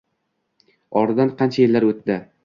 [1.01, 2.17] Oradan qancha yillar o`tdi